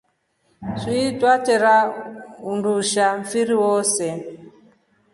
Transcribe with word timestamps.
Swee 0.79 1.07
twerara 1.19 1.75
undusha 2.51 3.05
mfiri 3.19 3.55
sose. 3.63 4.07